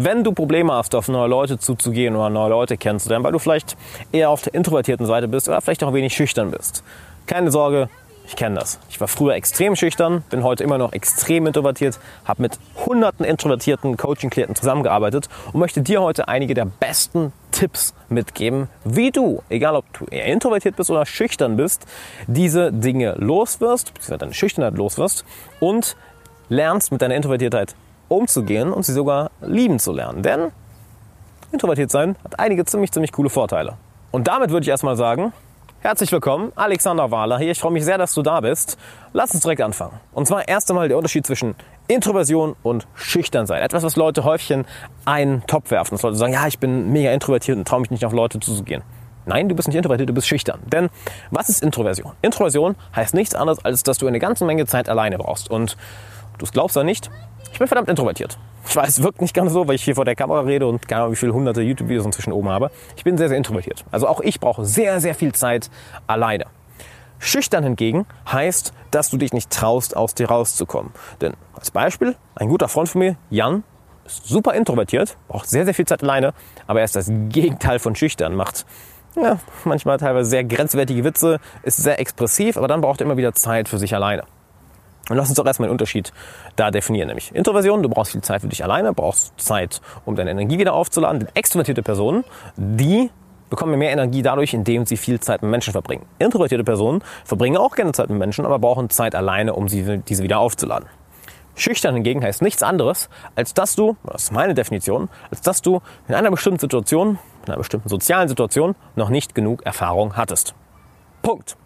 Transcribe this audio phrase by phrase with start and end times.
[0.00, 3.76] wenn du Probleme hast, auf neue Leute zuzugehen oder neue Leute kennenzulernen, weil du vielleicht
[4.12, 6.84] eher auf der introvertierten Seite bist oder vielleicht auch ein wenig schüchtern bist.
[7.26, 7.88] Keine Sorge,
[8.24, 8.78] ich kenne das.
[8.90, 13.96] Ich war früher extrem schüchtern, bin heute immer noch extrem introvertiert, habe mit hunderten introvertierten
[13.96, 19.84] Coaching-Klienten zusammengearbeitet und möchte dir heute einige der besten Tipps mitgeben, wie du, egal ob
[19.98, 21.86] du eher introvertiert bist oder schüchtern bist,
[22.28, 25.24] diese Dinge loswirst, beziehungsweise deine Schüchternheit loswirst
[25.58, 25.96] und
[26.48, 27.74] lernst mit deiner Introvertiertheit
[28.08, 30.22] umzugehen und sie sogar lieben zu lernen.
[30.22, 30.52] Denn
[31.52, 33.74] introvertiert sein hat einige ziemlich, ziemlich coole Vorteile.
[34.10, 35.32] Und damit würde ich erstmal sagen,
[35.80, 37.52] Herzlich willkommen, Alexander Wahler hier.
[37.52, 38.76] Ich freue mich sehr, dass du da bist.
[39.12, 40.00] Lass uns direkt anfangen.
[40.12, 41.54] Und zwar erst einmal der Unterschied zwischen
[41.86, 43.62] Introversion und Schüchternsein.
[43.62, 44.64] Etwas, was Leute häufig in
[45.04, 45.94] einen Topf werfen.
[45.94, 48.82] Dass Leute sagen, ja, ich bin mega introvertiert und traue mich nicht auf Leute zuzugehen.
[49.24, 50.58] Nein, du bist nicht introvertiert, du bist schüchtern.
[50.66, 50.90] Denn
[51.30, 52.10] was ist Introversion?
[52.22, 55.48] Introversion heißt nichts anderes, als dass du eine ganze Menge Zeit alleine brauchst.
[55.48, 55.76] Und
[56.38, 57.08] du glaubst oder nicht,
[57.52, 58.38] ich bin verdammt introvertiert.
[58.68, 60.86] Ich weiß, es wirkt nicht ganz so, weil ich hier vor der Kamera rede und
[60.86, 62.70] keine Ahnung, wie viele hunderte YouTube-Videos inzwischen oben habe.
[62.96, 63.84] Ich bin sehr, sehr introvertiert.
[63.90, 65.70] Also auch ich brauche sehr, sehr viel Zeit
[66.06, 66.44] alleine.
[67.18, 70.92] Schüchtern hingegen heißt, dass du dich nicht traust, aus dir rauszukommen.
[71.20, 73.64] Denn als Beispiel, ein guter Freund von mir, Jan,
[74.06, 76.32] ist super introvertiert, braucht sehr, sehr viel Zeit alleine,
[76.66, 78.66] aber er ist das Gegenteil von schüchtern, macht
[79.16, 83.32] ja, manchmal teilweise sehr grenzwertige Witze, ist sehr expressiv, aber dann braucht er immer wieder
[83.32, 84.24] Zeit für sich alleine.
[85.08, 86.12] Und lass uns doch erstmal den Unterschied
[86.56, 87.08] da definieren.
[87.08, 90.74] Nämlich Introversion, du brauchst viel Zeit für dich alleine, brauchst Zeit, um deine Energie wieder
[90.74, 91.20] aufzuladen.
[91.20, 92.24] Denn extrovertierte Personen,
[92.56, 93.10] die
[93.50, 96.04] bekommen mehr Energie dadurch, indem sie viel Zeit mit Menschen verbringen.
[96.18, 100.22] Introvertierte Personen verbringen auch gerne Zeit mit Menschen, aber brauchen Zeit alleine, um sie, diese
[100.22, 100.88] wieder aufzuladen.
[101.54, 105.80] Schüchtern hingegen heißt nichts anderes, als dass du, das ist meine Definition, als dass du
[106.06, 110.54] in einer bestimmten Situation, in einer bestimmten sozialen Situation noch nicht genug Erfahrung hattest.
[111.22, 111.56] Punkt.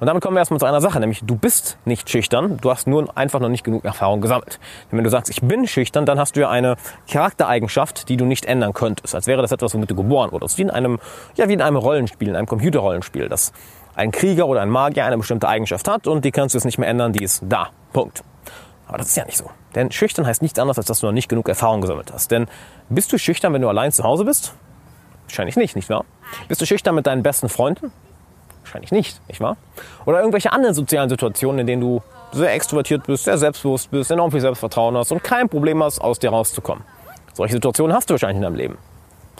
[0.00, 2.86] Und damit kommen wir erstmal zu einer Sache, nämlich du bist nicht schüchtern, du hast
[2.86, 4.58] nur einfach noch nicht genug Erfahrung gesammelt.
[4.90, 6.76] Denn wenn du sagst, ich bin schüchtern, dann hast du ja eine
[7.10, 9.14] Charaktereigenschaft, die du nicht ändern könntest.
[9.14, 10.58] Als wäre das etwas, womit du geboren wurdest.
[10.58, 10.98] Wie in einem,
[11.36, 13.52] ja, wie in einem Rollenspiel, in einem Computerrollenspiel, dass
[13.94, 16.78] ein Krieger oder ein Magier eine bestimmte Eigenschaft hat und die kannst du jetzt nicht
[16.78, 17.68] mehr ändern, die ist da.
[17.92, 18.22] Punkt.
[18.86, 19.50] Aber das ist ja nicht so.
[19.74, 22.30] Denn schüchtern heißt nichts anderes, als dass du noch nicht genug Erfahrung gesammelt hast.
[22.30, 22.46] Denn
[22.88, 24.54] bist du schüchtern, wenn du allein zu Hause bist?
[25.26, 26.04] Wahrscheinlich nicht, nicht wahr?
[26.48, 27.90] Bist du schüchtern mit deinen besten Freunden?
[28.72, 29.58] Wahrscheinlich nicht, nicht wahr?
[30.06, 32.02] Oder irgendwelche anderen sozialen Situationen, in denen du
[32.32, 36.18] sehr extrovertiert bist, sehr selbstbewusst bist, enorm viel Selbstvertrauen hast und kein Problem hast, aus
[36.18, 36.82] dir rauszukommen.
[37.34, 38.78] Solche Situationen hast du wahrscheinlich in deinem Leben.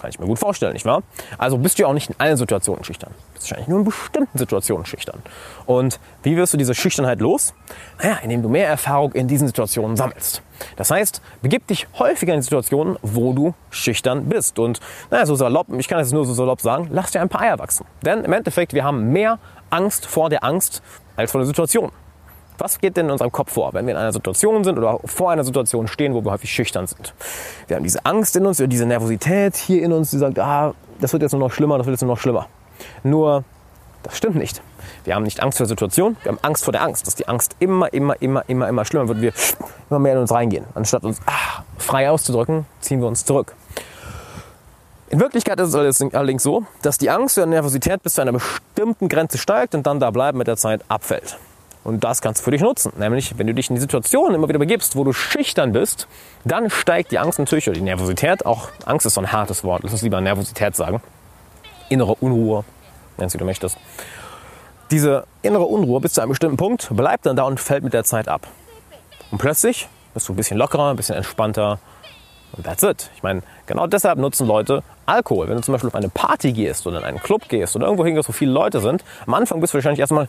[0.03, 1.01] Kann ich mir gut vorstellen, nicht wahr?
[1.37, 3.11] Also bist du ja auch nicht in allen Situationen schüchtern.
[3.15, 5.23] Du bist wahrscheinlich nur in bestimmten Situationen schüchtern.
[5.65, 7.53] Und wie wirst du diese Schüchternheit los?
[7.99, 10.41] Naja, indem du mehr Erfahrung in diesen Situationen sammelst.
[10.75, 14.59] Das heißt, begib dich häufiger in Situationen, wo du schüchtern bist.
[14.59, 17.39] Und naja, so salopp, ich kann es nur so salopp sagen, lass dir ein paar
[17.39, 17.85] Eier wachsen.
[18.01, 20.83] Denn im Endeffekt, wir haben mehr Angst vor der Angst
[21.15, 21.93] als vor der Situation.
[22.57, 25.31] Was geht denn in unserem Kopf vor, wenn wir in einer Situation sind oder vor
[25.31, 27.13] einer Situation stehen, wo wir häufig schüchtern sind?
[27.67, 31.13] Wir haben diese Angst in uns, diese Nervosität hier in uns, die sagt, ah, das
[31.13, 32.47] wird jetzt nur noch schlimmer, das wird jetzt nur noch schlimmer.
[33.03, 33.43] Nur,
[34.03, 34.61] das stimmt nicht.
[35.03, 37.27] Wir haben nicht Angst vor der Situation, wir haben Angst vor der Angst, dass die
[37.27, 39.33] Angst immer, immer, immer, immer, immer schlimmer wird, wir
[39.89, 40.65] immer mehr in uns reingehen.
[40.75, 43.55] Anstatt uns ah, frei auszudrücken, ziehen wir uns zurück.
[45.09, 49.09] In Wirklichkeit ist es allerdings so, dass die Angst oder Nervosität bis zu einer bestimmten
[49.09, 51.37] Grenze steigt und dann da bleiben mit der Zeit abfällt.
[51.83, 52.93] Und das kannst du für dich nutzen.
[52.97, 56.07] Nämlich, wenn du dich in die Situation immer wieder begibst, wo du schüchtern bist,
[56.45, 58.45] dann steigt die Angst natürlich oder die Nervosität.
[58.45, 59.83] Auch Angst ist so ein hartes Wort.
[59.83, 61.01] Lass uns lieber Nervosität sagen.
[61.89, 62.63] Innere Unruhe,
[63.17, 63.77] nennst wie du möchtest.
[64.91, 68.03] Diese innere Unruhe bis zu einem bestimmten Punkt bleibt dann da und fällt mit der
[68.03, 68.47] Zeit ab.
[69.31, 71.79] Und plötzlich bist du ein bisschen lockerer, ein bisschen entspannter.
[72.55, 73.09] Und that's it.
[73.15, 75.49] Ich meine, genau deshalb nutzen Leute Alkohol.
[75.49, 78.05] Wenn du zum Beispiel auf eine Party gehst oder in einen Club gehst oder irgendwo
[78.05, 80.27] hingehst, wo viele Leute sind, am Anfang bist du wahrscheinlich erstmal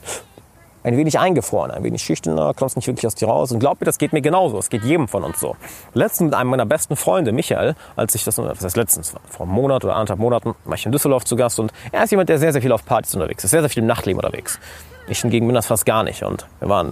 [0.85, 3.51] ein wenig eingefroren, ein wenig schüchterner, kommst nicht wirklich aus dir raus.
[3.51, 4.59] Und glaub mir, das geht mir genauso.
[4.59, 5.57] Es geht jedem von uns so.
[5.95, 9.55] Letztens mit einem meiner besten Freunde, Michael, als ich das, was heißt letztens, vor einem
[9.55, 12.39] Monat oder anderthalb Monaten, war ich in Düsseldorf zu Gast und er ist jemand, der
[12.39, 14.61] sehr, sehr viel auf Partys unterwegs ist, sehr, sehr viel im Nachtleben unterwegs.
[15.09, 16.23] Ich hingegen bin das fast gar nicht.
[16.23, 16.89] Und wir waren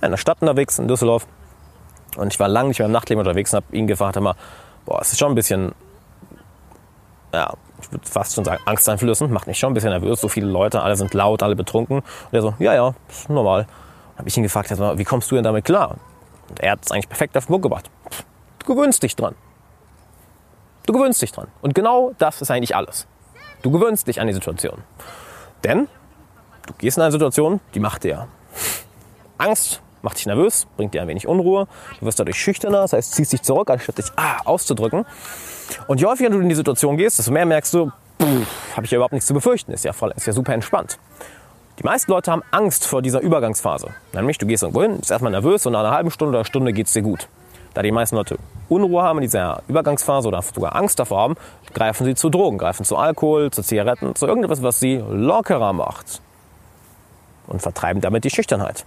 [0.00, 1.26] in einer Stadt unterwegs, in Düsseldorf.
[2.16, 4.34] Und ich war lange nicht mehr im Nachtleben unterwegs und habe ihn gefragt, immer,
[4.84, 5.72] boah, es ist schon ein bisschen,
[7.32, 7.52] ja,
[7.86, 10.20] ich würde fast schon sagen, angsteinflößend, macht mich schon ein bisschen nervös.
[10.20, 11.98] So viele Leute, alle sind laut, alle betrunken.
[11.98, 13.62] Und er so, ja, ja, ist normal.
[13.62, 15.96] Dann habe ich ihn gefragt, wie kommst du denn damit klar?
[16.48, 17.90] Und er hat es eigentlich perfekt auf den Punkt gebracht.
[18.60, 19.34] Du gewöhnst dich dran.
[20.86, 21.48] Du gewöhnst dich dran.
[21.62, 23.06] Und genau das ist eigentlich alles.
[23.62, 24.82] Du gewöhnst dich an die Situation.
[25.64, 25.88] Denn
[26.66, 28.28] du gehst in eine Situation, die macht dir
[29.38, 31.66] Angst, macht dich nervös, bringt dir ein wenig Unruhe.
[32.00, 35.04] Du wirst dadurch schüchterner, das heißt, ziehst dich zurück, anstatt dich ah, auszudrücken.
[35.88, 37.90] Und je häufiger du in die Situation gehst, desto mehr merkst du,
[38.74, 39.72] habe ich ja überhaupt nichts zu befürchten.
[39.72, 40.98] Ist ja, voll, ist ja super entspannt.
[41.78, 43.88] Die meisten Leute haben Angst vor dieser Übergangsphase.
[44.14, 46.72] Nämlich, du gehst irgendwo hin, bist erstmal nervös und nach einer halben Stunde oder Stunde
[46.72, 47.28] geht es dir gut.
[47.74, 48.38] Da die meisten Leute
[48.70, 51.34] Unruhe haben in dieser Übergangsphase oder sogar Angst davor haben,
[51.74, 56.22] greifen sie zu Drogen, greifen zu Alkohol, zu Zigaretten, zu irgendetwas, was sie lockerer macht.
[57.48, 58.86] Und vertreiben damit die Schüchternheit.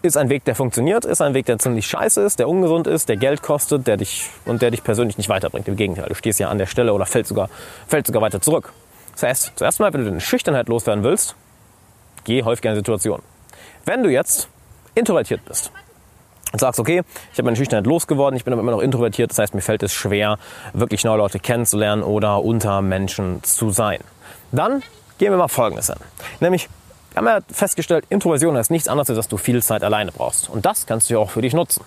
[0.00, 3.08] Ist ein Weg, der funktioniert, ist ein Weg, der ziemlich scheiße ist, der ungesund ist,
[3.08, 5.66] der Geld kostet, der dich und der dich persönlich nicht weiterbringt.
[5.66, 7.50] Im Gegenteil, du stehst ja an der Stelle oder fällst sogar,
[7.88, 8.72] fällst sogar weiter zurück.
[9.12, 11.34] Das heißt, zuerst mal, wenn du deine Schüchternheit loswerden willst,
[12.22, 13.22] geh häufig in eine Situation.
[13.84, 14.48] Wenn du jetzt
[14.94, 15.72] introvertiert bist,
[16.52, 17.02] und sagst, okay,
[17.32, 19.82] ich habe meine Schüchternheit losgeworden, ich bin aber immer noch introvertiert, das heißt, mir fällt
[19.82, 20.38] es schwer,
[20.72, 24.00] wirklich neue Leute kennenzulernen oder unter Menschen zu sein.
[24.52, 24.82] Dann
[25.18, 25.98] gehen wir mal Folgendes an.
[26.40, 26.68] Nämlich,
[27.12, 30.50] wir haben ja festgestellt, Introversion heißt nichts anderes, als dass du viel Zeit alleine brauchst.
[30.50, 31.82] Und das kannst du ja auch für dich nutzen.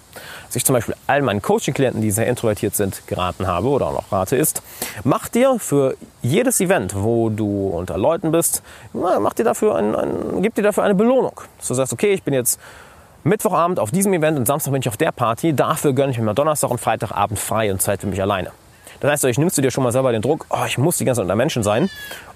[0.47, 3.93] Was ich zum Beispiel all meinen Coaching-Klienten, die sehr introvertiert sind, geraten habe oder auch
[3.93, 4.61] noch rate, ist,
[5.03, 8.63] mach dir für jedes Event, wo du unter Leuten bist,
[8.93, 11.39] mach dir dafür ein, ein, gib dir dafür eine Belohnung.
[11.57, 12.59] Dass du sagst, okay, ich bin jetzt
[13.23, 15.53] Mittwochabend auf diesem Event und Samstag bin ich auf der Party.
[15.53, 18.51] Dafür gönne ich mir mal Donnerstag und Freitagabend frei und Zeit für mich alleine.
[18.99, 21.05] Das heißt, ich nimmst du dir schon mal selber den Druck, oh, ich muss die
[21.05, 21.89] ganze Zeit unter Menschen sein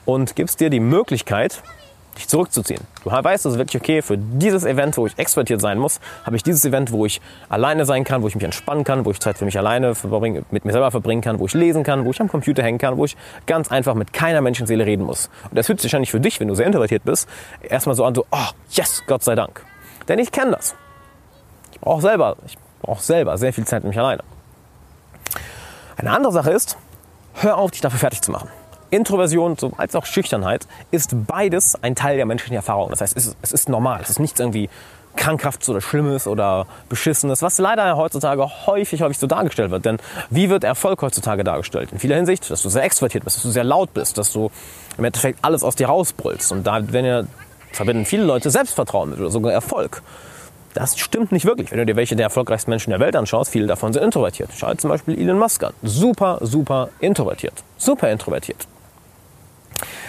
[0.06, 1.62] und gibst dir die Möglichkeit,
[2.18, 2.82] dich zurückzuziehen.
[3.04, 6.36] Du weißt, es ist wirklich okay, für dieses Event, wo ich expertiert sein muss, habe
[6.36, 9.20] ich dieses Event, wo ich alleine sein kann, wo ich mich entspannen kann, wo ich
[9.20, 9.94] Zeit für mich alleine
[10.52, 12.98] mit mir selber verbringen kann, wo ich lesen kann, wo ich am Computer hängen kann,
[12.98, 13.16] wo ich
[13.46, 15.30] ganz einfach mit keiner Menschenseele reden muss.
[15.50, 17.28] Und das fühlt sich wahrscheinlich für dich, wenn du sehr introvertiert bist,
[17.62, 19.64] erstmal so an, so, oh, yes, Gott sei Dank.
[20.08, 20.76] Denn ich kenne das.
[21.72, 24.24] Ich brauche selber, ich brauche selber sehr viel Zeit für mich alleine.
[25.98, 26.78] Eine andere Sache ist,
[27.36, 28.50] hör auf, dich dafür fertig zu machen.
[28.90, 32.90] Introversion als auch Schüchternheit ist beides ein Teil der menschlichen Erfahrung.
[32.90, 34.00] Das heißt, es ist, es ist normal.
[34.02, 34.70] Es ist nichts irgendwie
[35.16, 39.86] krankhaftes oder Schlimmes oder Beschissenes, was leider heutzutage häufig, häufig so dargestellt wird.
[39.86, 39.98] Denn
[40.30, 41.92] wie wird Erfolg heutzutage dargestellt?
[41.92, 44.52] In vieler Hinsicht, dass du sehr extrovertiert bist, dass du sehr laut bist, dass du
[44.98, 46.52] im Endeffekt alles aus dir rausbrüllst.
[46.52, 47.28] Und da, wenn ihr
[47.72, 50.02] verbinden viele Leute Selbstvertrauen mit oder sogar Erfolg.
[50.74, 51.72] Das stimmt nicht wirklich.
[51.72, 54.50] Wenn du dir welche der erfolgreichsten Menschen der Welt anschaust, viele davon sind introvertiert.
[54.56, 55.74] Schau zum Beispiel Elon Musk an.
[55.84, 57.64] Super, super introvertiert.
[57.78, 58.68] Super introvertiert.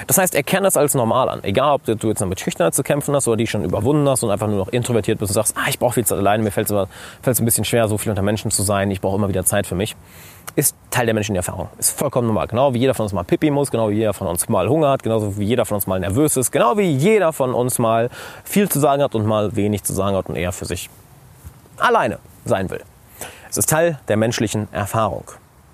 [0.07, 1.45] Das heißt, erkenne es als normal an.
[1.45, 4.31] Egal, ob du jetzt mit Schüchternheit zu kämpfen hast oder die schon überwunden hast und
[4.31, 6.71] einfach nur noch introvertiert bist und sagst, ah, ich brauche viel Zeit alleine, mir fällt
[6.71, 9.67] es ein bisschen schwer, so viel unter Menschen zu sein, ich brauche immer wieder Zeit
[9.67, 9.97] für mich
[10.57, 11.69] ist Teil der menschlichen Erfahrung.
[11.79, 12.47] Ist vollkommen normal.
[12.47, 14.89] Genau wie jeder von uns mal Pipi muss, genau wie jeder von uns mal Hunger
[14.89, 18.09] hat, genauso wie jeder von uns mal nervös ist, genau wie jeder von uns mal
[18.43, 20.89] viel zu sagen hat und mal wenig zu sagen hat und eher für sich
[21.77, 22.83] alleine sein will.
[23.51, 25.25] Es ist Teil der menschlichen Erfahrung.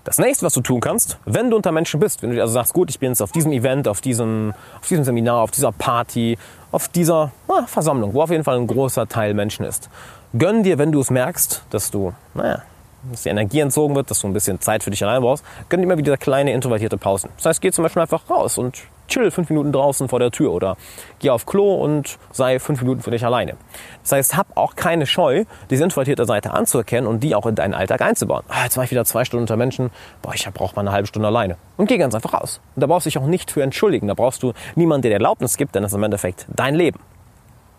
[0.05, 2.73] Das nächste, was du tun kannst, wenn du unter Menschen bist, wenn du also sagst,
[2.73, 6.39] gut, ich bin jetzt auf diesem Event, auf diesem, auf diesem Seminar, auf dieser Party,
[6.73, 9.89] auf dieser na, Versammlung, wo auf jeden Fall ein großer Teil Menschen ist,
[10.37, 12.63] gönn dir, wenn du es merkst, dass du, naja,
[13.11, 15.81] dass die Energie entzogen wird, dass du ein bisschen Zeit für dich allein brauchst, gönn
[15.81, 17.31] dir immer wieder kleine introvertierte Pausen.
[17.37, 20.53] Das heißt, geh zum Beispiel einfach raus und chill fünf Minuten draußen vor der Tür
[20.53, 20.77] oder
[21.19, 23.57] geh auf Klo und sei fünf Minuten für dich alleine.
[24.03, 27.75] Das heißt, hab auch keine Scheu, diese introvertierte Seite anzuerkennen und die auch in deinen
[27.75, 28.43] Alltag einzubauen.
[28.49, 29.91] Ah, jetzt war ich wieder zwei Stunden unter Menschen,
[30.23, 31.57] boah, ich brauche mal eine halbe Stunde alleine.
[31.77, 32.61] Und geh ganz einfach raus.
[32.75, 34.09] Und da brauchst du dich auch nicht für entschuldigen.
[34.09, 37.01] Da brauchst du niemanden, der dir Erlaubnis gibt, denn das ist im Endeffekt dein Leben.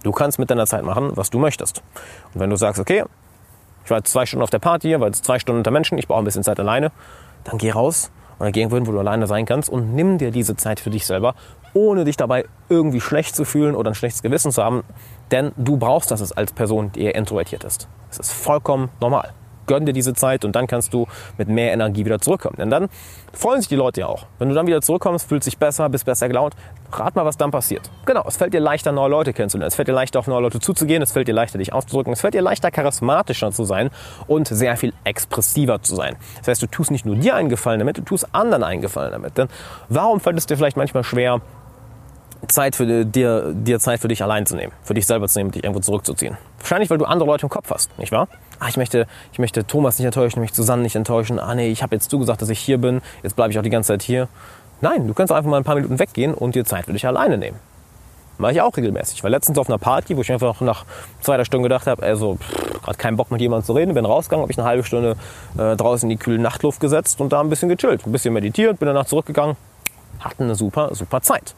[0.03, 1.81] Du kannst mit deiner Zeit machen, was du möchtest.
[2.33, 3.03] Und wenn du sagst, okay,
[3.85, 6.07] ich war jetzt zwei Stunden auf der Party, war jetzt zwei Stunden unter Menschen, ich
[6.07, 6.91] brauche ein bisschen Zeit alleine.
[7.43, 10.55] Dann geh raus geh irgendwo hin, wo du alleine sein kannst und nimm dir diese
[10.55, 11.35] Zeit für dich selber,
[11.73, 14.83] ohne dich dabei irgendwie schlecht zu fühlen oder ein schlechtes Gewissen zu haben.
[15.31, 17.87] Denn du brauchst das als Person, die eher introvertiert ist.
[18.09, 19.33] Es ist vollkommen normal
[19.67, 21.07] gönn dir diese Zeit und dann kannst du
[21.37, 22.55] mit mehr Energie wieder zurückkommen.
[22.57, 22.89] Denn dann
[23.33, 24.25] freuen sich die Leute ja auch.
[24.39, 26.55] Wenn du dann wieder zurückkommst, fühlst dich besser, bist besser gelaunt.
[26.91, 27.89] Rat mal, was dann passiert.
[28.05, 29.67] Genau, es fällt dir leichter, neue Leute kennenzulernen.
[29.67, 31.01] Es fällt dir leichter, auf neue Leute zuzugehen.
[31.01, 32.13] Es fällt dir leichter, dich auszudrücken.
[32.13, 33.89] Es fällt dir leichter, charismatischer zu sein
[34.27, 36.15] und sehr viel expressiver zu sein.
[36.39, 39.11] Das heißt, du tust nicht nur dir einen Gefallen damit, du tust anderen einen Gefallen
[39.11, 39.37] damit.
[39.37, 39.47] Denn
[39.89, 41.41] warum fällt es dir vielleicht manchmal schwer,
[42.47, 45.51] Zeit für dir, dir Zeit für dich allein zu nehmen, für dich selber zu nehmen,
[45.51, 46.37] dich irgendwo zurückzuziehen.
[46.59, 48.27] Wahrscheinlich, weil du andere Leute im Kopf hast, nicht wahr?
[48.63, 51.37] Ah, ich möchte, ich möchte Thomas nicht enttäuschen, ich möchte Susanne nicht enttäuschen.
[51.37, 53.69] Ah nee, ich habe jetzt zugesagt, dass ich hier bin, jetzt bleibe ich auch die
[53.69, 54.29] ganze Zeit hier.
[54.79, 57.37] Nein, du kannst einfach mal ein paar Minuten weggehen und dir Zeit für dich alleine
[57.37, 57.59] nehmen.
[58.37, 59.17] Mache ich auch regelmäßig.
[59.17, 60.85] Ich war letztens auf einer Party, wo ich einfach nach
[61.19, 62.37] zwei, drei Stunden gedacht habe, also
[62.81, 65.17] gerade keinen Bock mit jemandem zu reden, bin rausgegangen, habe ich eine halbe Stunde
[65.57, 68.79] äh, draußen in die kühle Nachtluft gesetzt und da ein bisschen gechillt, ein bisschen meditiert,
[68.79, 69.57] bin danach zurückgegangen,
[70.21, 71.53] hatten eine super, super Zeit.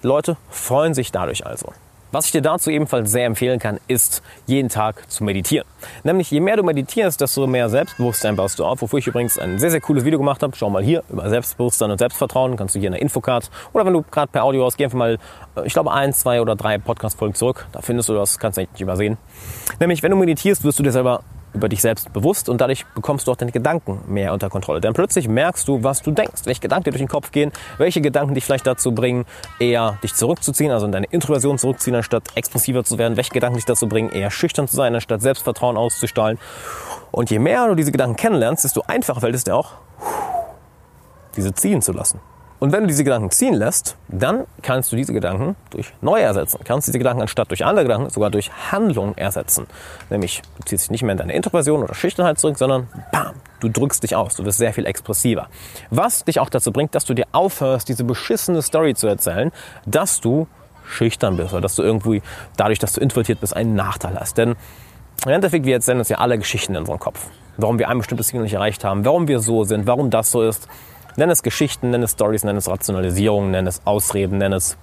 [0.00, 1.74] Leute freuen sich dadurch also.
[2.12, 5.66] Was ich dir dazu ebenfalls sehr empfehlen kann, ist jeden Tag zu meditieren.
[6.04, 8.80] Nämlich je mehr du meditierst, desto mehr Selbstbewusstsein baust du auf.
[8.80, 10.54] Wofür ich übrigens ein sehr, sehr cooles Video gemacht habe.
[10.56, 12.56] Schau mal hier über Selbstbewusstsein und Selbstvertrauen.
[12.56, 14.98] Kannst du hier in der Infocard oder wenn du gerade per Audio hast, geh einfach
[14.98, 15.18] mal,
[15.56, 17.66] äh, ich glaube, ein, zwei oder drei Podcast-Folgen zurück.
[17.72, 19.18] Da findest du das, kannst du nicht übersehen.
[19.80, 21.22] Nämlich, wenn du meditierst, wirst du dir selber
[21.56, 24.80] über dich selbst bewusst und dadurch bekommst du auch deine Gedanken mehr unter Kontrolle.
[24.80, 28.00] Denn plötzlich merkst du, was du denkst, welche Gedanken dir durch den Kopf gehen, welche
[28.00, 29.24] Gedanken dich vielleicht dazu bringen,
[29.58, 33.64] eher dich zurückzuziehen, also in deine Introversion zurückzuziehen, anstatt explosiver zu werden, welche Gedanken dich
[33.64, 36.38] dazu bringen, eher schüchtern zu sein, anstatt Selbstvertrauen auszustrahlen.
[37.10, 39.72] Und je mehr du diese Gedanken kennenlernst, desto einfacher fällt es dir auch,
[41.36, 42.20] diese ziehen zu lassen.
[42.58, 46.60] Und wenn du diese Gedanken ziehen lässt, dann kannst du diese Gedanken durch neue ersetzen.
[46.64, 49.66] Kannst diese Gedanken anstatt durch andere Gedanken sogar durch Handlung ersetzen.
[50.08, 53.68] Nämlich, du ziehst dich nicht mehr in deine Introversion oder Schüchternheit zurück, sondern bam, du
[53.68, 54.36] drückst dich aus.
[54.36, 55.48] Du wirst sehr viel expressiver.
[55.90, 59.52] Was dich auch dazu bringt, dass du dir aufhörst, diese beschissene Story zu erzählen,
[59.84, 60.46] dass du
[60.86, 62.22] schüchtern bist oder dass du irgendwie
[62.56, 64.38] dadurch, dass du introvertiert bist, einen Nachteil hast.
[64.38, 64.56] Denn
[65.24, 67.28] im Endeffekt, wir erzählen uns ja alle Geschichten in unserem Kopf.
[67.56, 70.42] Warum wir ein bestimmtes Ziel nicht erreicht haben, warum wir so sind, warum das so
[70.42, 70.68] ist.
[71.16, 74.76] Nenn es Geschichten, nenn es Stories, nenn es Rationalisierung, nenn es Ausreden, nenn es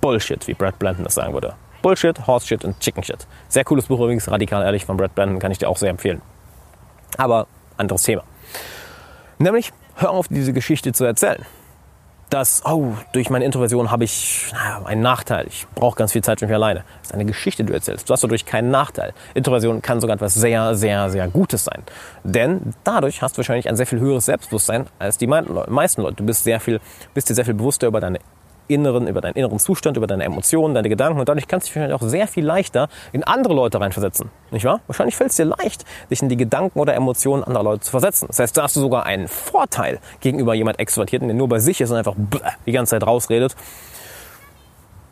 [0.00, 1.54] Bullshit, wie Brad Blanton das sagen würde.
[1.82, 3.26] Bullshit, Horseshit und Chicken Shit.
[3.48, 6.20] Sehr cooles Buch übrigens, radikal ehrlich von Brad Blanton, kann ich dir auch sehr empfehlen.
[7.16, 8.24] Aber anderes Thema.
[9.38, 11.46] Nämlich, hör auf, diese Geschichte zu erzählen
[12.30, 14.52] dass, oh, durch meine Introversion habe ich
[14.84, 15.46] einen Nachteil.
[15.46, 16.84] Ich brauche ganz viel Zeit für mich alleine.
[17.00, 18.08] Das ist eine Geschichte, die du erzählst.
[18.08, 19.12] Du hast dadurch keinen Nachteil.
[19.34, 21.82] Introversion kann sogar etwas sehr, sehr, sehr Gutes sein.
[22.24, 26.16] Denn dadurch hast du wahrscheinlich ein sehr viel höheres Selbstbewusstsein als die meisten Leute.
[26.16, 26.80] Du bist, sehr viel,
[27.14, 28.18] bist dir sehr viel bewusster über deine
[28.68, 31.76] inneren, über deinen inneren Zustand, über deine Emotionen, deine Gedanken und dadurch kannst du dich
[31.76, 34.30] wahrscheinlich auch sehr viel leichter in andere Leute reinversetzen.
[34.50, 34.80] Nicht wahr?
[34.86, 38.26] Wahrscheinlich fällt es dir leicht, dich in die Gedanken oder Emotionen anderer Leute zu versetzen.
[38.28, 41.80] Das heißt, da hast du sogar einen Vorteil gegenüber jemand Extrovertierten, der nur bei sich
[41.80, 42.14] ist und einfach
[42.66, 43.56] die ganze Zeit rausredet.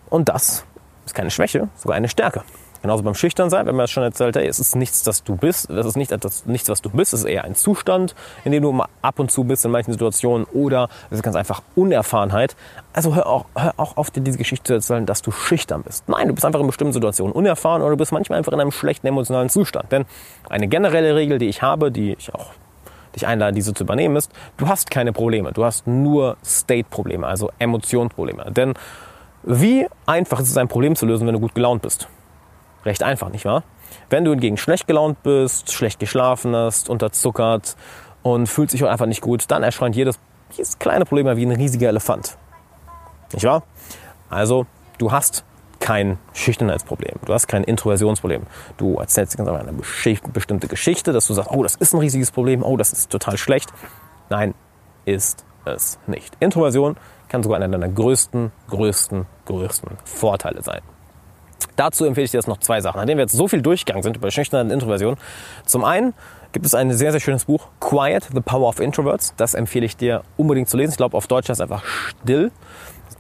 [0.09, 0.65] Und das
[1.05, 2.43] ist keine Schwäche, sogar eine Stärke.
[2.87, 5.69] Genauso beim Schüchternsein, wenn man es schon erzählt, hey, es ist nichts, das du bist,
[5.69, 8.15] das ist nicht etwas, nichts, was du bist, es ist eher ein Zustand,
[8.45, 11.63] in dem du ab und zu bist in manchen Situationen oder es ist ganz einfach
[11.75, 12.55] Unerfahrenheit.
[12.93, 16.09] Also hör auch, hör auch auf, dir diese Geschichte zu erzählen, dass du schüchtern bist.
[16.09, 18.71] Nein, du bist einfach in bestimmten Situationen unerfahren oder du bist manchmal einfach in einem
[18.71, 19.91] schlechten emotionalen Zustand.
[19.91, 20.05] Denn
[20.49, 22.51] eine generelle Regel, die ich habe, die ich auch
[23.17, 25.51] dich einlade, diese zu übernehmen, ist, du hast keine Probleme.
[25.51, 28.53] Du hast nur State-Probleme, also Emotionsprobleme.
[28.53, 28.75] Denn
[29.43, 32.09] wie einfach ist es, ein Problem zu lösen, wenn du gut gelaunt bist?
[32.87, 33.65] Recht einfach, nicht wahr?
[34.09, 37.77] Wenn du hingegen schlecht gelaunt bist, schlecht geschlafen hast, unterzuckert
[38.23, 40.19] und fühlt sich auch einfach nicht gut, dann erscheint jedes,
[40.53, 42.39] jedes kleine Problem wie ein riesiger Elefant.
[43.33, 43.65] Nicht wahr?
[44.31, 44.67] Also,
[44.99, 45.45] du hast
[45.81, 48.43] kein Schüchternheitsproblem, du hast kein Introversionsproblem.
[48.77, 49.79] Du erzählst ganz einfach eine
[50.33, 53.37] bestimmte Geschichte, dass du sagst, oh, das ist ein riesiges Problem, oh, das ist total
[53.37, 53.73] schlecht.
[54.31, 54.55] Nein,
[55.05, 56.35] ist es nicht.
[56.41, 56.97] Introversion
[57.29, 60.81] kann sogar einer deiner größten, größten, größten Vorteile sein.
[61.77, 64.17] Dazu empfehle ich dir jetzt noch zwei Sachen, nachdem wir jetzt so viel durchgegangen sind
[64.17, 65.17] über Schüchternheit und Introversion.
[65.67, 66.15] Zum einen
[66.53, 69.35] gibt es ein sehr, sehr schönes Buch, Quiet, The Power of Introverts.
[69.37, 70.93] Das empfehle ich dir unbedingt zu lesen.
[70.93, 72.51] Ich glaube, auf Deutsch heißt es einfach still.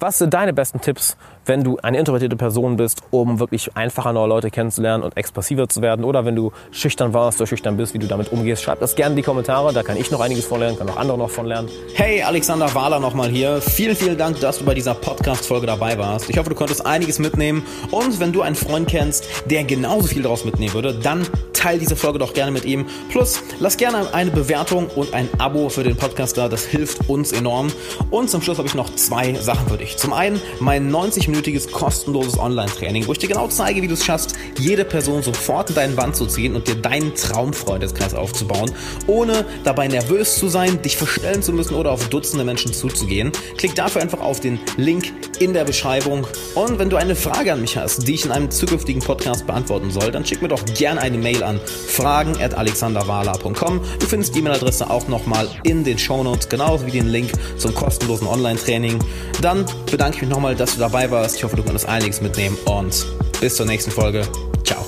[0.01, 4.29] Was sind deine besten Tipps, wenn du eine introvertierte Person bist, um wirklich einfacher neue
[4.29, 6.05] Leute kennenzulernen und expressiver zu werden?
[6.05, 8.63] Oder wenn du schüchtern warst oder schüchtern bist, wie du damit umgehst?
[8.63, 10.97] Schreib das gerne in die Kommentare, da kann ich noch einiges von lernen, kann auch
[10.97, 11.69] andere noch von lernen.
[11.95, 13.61] Hey, Alexander Wahler nochmal hier.
[13.61, 16.29] Vielen, vielen Dank, dass du bei dieser Podcast-Folge dabei warst.
[16.29, 17.63] Ich hoffe, du konntest einiges mitnehmen.
[17.91, 21.97] Und wenn du einen Freund kennst, der genauso viel daraus mitnehmen würde, dann teile diese
[21.97, 22.87] Folge doch gerne mit ihm.
[23.11, 26.49] Plus, lass gerne eine Bewertung und ein Abo für den Podcast da.
[26.49, 27.73] Das hilft uns enorm.
[28.11, 29.97] Und zum Schluss habe ich noch zwei Sachen für dich.
[29.97, 30.91] Zum einen mein
[31.37, 35.71] 90-minütiges kostenloses Online-Training, wo ich dir genau zeige, wie du es schaffst, jede Person sofort
[35.71, 38.71] in deinen Wand zu ziehen und dir deinen Traumfreundeskreis aufzubauen,
[39.07, 43.33] ohne dabei nervös zu sein, dich verstellen zu müssen oder auf Dutzende Menschen zuzugehen.
[43.57, 46.27] Klick dafür einfach auf den Link in der Beschreibung.
[46.55, 49.91] Und wenn du eine Frage an mich hast, die ich in einem zukünftigen Podcast beantworten
[49.91, 53.81] soll, dann schick mir doch gerne eine Mail an fragen at alexanderwala.com.
[53.99, 58.27] Du findest die E-Mail-Adresse auch nochmal in den Shownotes, genauso wie den Link zum kostenlosen
[58.27, 58.99] Online-Training.
[59.41, 61.37] Dann bedanke ich mich nochmal, dass du dabei warst.
[61.37, 63.05] Ich hoffe, du konntest einiges mitnehmen und
[63.41, 64.23] bis zur nächsten Folge.
[64.65, 64.86] Ciao.